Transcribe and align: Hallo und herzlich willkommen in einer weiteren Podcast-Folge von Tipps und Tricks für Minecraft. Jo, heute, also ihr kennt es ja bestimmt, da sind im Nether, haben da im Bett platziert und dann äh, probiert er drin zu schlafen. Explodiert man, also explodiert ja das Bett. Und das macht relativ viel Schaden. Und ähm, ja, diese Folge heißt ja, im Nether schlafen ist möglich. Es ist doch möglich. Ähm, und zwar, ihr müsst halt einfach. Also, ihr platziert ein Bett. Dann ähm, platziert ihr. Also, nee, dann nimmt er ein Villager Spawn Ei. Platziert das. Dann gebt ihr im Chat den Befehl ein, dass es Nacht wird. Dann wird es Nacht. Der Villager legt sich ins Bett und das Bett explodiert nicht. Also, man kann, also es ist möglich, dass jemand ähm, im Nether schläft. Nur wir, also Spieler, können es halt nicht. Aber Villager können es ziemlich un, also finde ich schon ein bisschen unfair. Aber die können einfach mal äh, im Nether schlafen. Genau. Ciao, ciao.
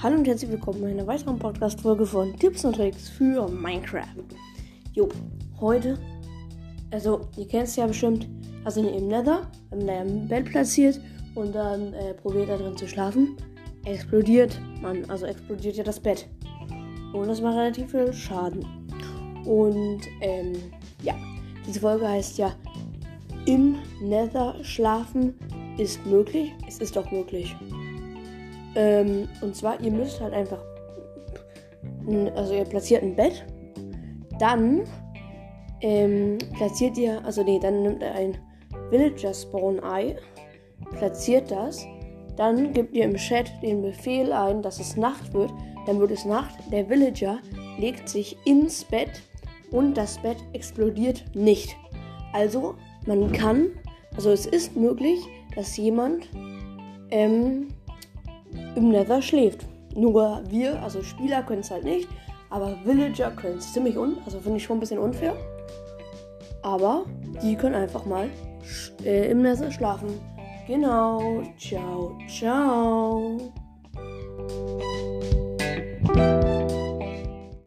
Hallo 0.00 0.14
und 0.16 0.28
herzlich 0.28 0.52
willkommen 0.52 0.84
in 0.84 0.90
einer 0.90 1.08
weiteren 1.08 1.40
Podcast-Folge 1.40 2.06
von 2.06 2.36
Tipps 2.36 2.64
und 2.64 2.76
Tricks 2.76 3.08
für 3.08 3.48
Minecraft. 3.48 4.22
Jo, 4.92 5.08
heute, 5.60 5.98
also 6.92 7.22
ihr 7.36 7.48
kennt 7.48 7.64
es 7.64 7.74
ja 7.74 7.84
bestimmt, 7.84 8.28
da 8.62 8.70
sind 8.70 8.86
im 8.86 9.08
Nether, 9.08 9.50
haben 9.72 9.86
da 9.88 10.02
im 10.02 10.28
Bett 10.28 10.44
platziert 10.44 11.00
und 11.34 11.52
dann 11.52 11.94
äh, 11.94 12.14
probiert 12.14 12.48
er 12.48 12.58
drin 12.58 12.76
zu 12.76 12.86
schlafen. 12.86 13.36
Explodiert 13.86 14.60
man, 14.80 15.04
also 15.10 15.26
explodiert 15.26 15.74
ja 15.74 15.82
das 15.82 15.98
Bett. 15.98 16.28
Und 17.12 17.26
das 17.26 17.40
macht 17.40 17.56
relativ 17.56 17.90
viel 17.90 18.12
Schaden. 18.12 18.64
Und 19.46 20.02
ähm, 20.20 20.52
ja, 21.02 21.16
diese 21.66 21.80
Folge 21.80 22.06
heißt 22.06 22.38
ja, 22.38 22.54
im 23.46 23.78
Nether 24.00 24.54
schlafen 24.62 25.34
ist 25.76 26.06
möglich. 26.06 26.52
Es 26.68 26.78
ist 26.78 26.94
doch 26.94 27.10
möglich. 27.10 27.56
Ähm, 28.74 29.28
und 29.40 29.56
zwar, 29.56 29.80
ihr 29.80 29.90
müsst 29.90 30.20
halt 30.20 30.34
einfach. 30.34 30.62
Also, 32.34 32.54
ihr 32.54 32.64
platziert 32.64 33.02
ein 33.02 33.14
Bett. 33.14 33.44
Dann 34.38 34.84
ähm, 35.80 36.38
platziert 36.56 36.96
ihr. 36.96 37.24
Also, 37.24 37.42
nee, 37.42 37.58
dann 37.60 37.82
nimmt 37.82 38.02
er 38.02 38.14
ein 38.14 38.38
Villager 38.90 39.34
Spawn 39.34 39.82
Ei. 39.82 40.16
Platziert 40.98 41.50
das. 41.50 41.86
Dann 42.36 42.72
gebt 42.72 42.94
ihr 42.94 43.04
im 43.04 43.16
Chat 43.16 43.50
den 43.62 43.82
Befehl 43.82 44.32
ein, 44.32 44.62
dass 44.62 44.80
es 44.80 44.96
Nacht 44.96 45.32
wird. 45.34 45.50
Dann 45.86 45.98
wird 45.98 46.12
es 46.12 46.24
Nacht. 46.24 46.54
Der 46.70 46.88
Villager 46.88 47.40
legt 47.78 48.08
sich 48.08 48.36
ins 48.44 48.84
Bett 48.84 49.22
und 49.70 49.96
das 49.96 50.18
Bett 50.18 50.38
explodiert 50.52 51.24
nicht. 51.34 51.76
Also, 52.32 52.74
man 53.06 53.32
kann, 53.32 53.70
also 54.16 54.30
es 54.30 54.46
ist 54.46 54.76
möglich, 54.76 55.20
dass 55.54 55.76
jemand 55.76 56.28
ähm, 57.10 57.68
im 58.78 58.90
Nether 58.90 59.20
schläft. 59.20 59.66
Nur 59.94 60.42
wir, 60.48 60.80
also 60.82 61.02
Spieler, 61.02 61.42
können 61.42 61.60
es 61.60 61.70
halt 61.70 61.84
nicht. 61.84 62.08
Aber 62.50 62.78
Villager 62.84 63.30
können 63.32 63.58
es 63.58 63.72
ziemlich 63.72 63.98
un, 63.98 64.16
also 64.24 64.40
finde 64.40 64.56
ich 64.56 64.64
schon 64.64 64.78
ein 64.78 64.80
bisschen 64.80 64.98
unfair. 64.98 65.36
Aber 66.62 67.04
die 67.42 67.56
können 67.56 67.74
einfach 67.74 68.06
mal 68.06 68.28
äh, 69.04 69.30
im 69.30 69.42
Nether 69.42 69.70
schlafen. 69.70 70.08
Genau. 70.66 71.42
Ciao, 71.58 72.16
ciao. 72.28 73.52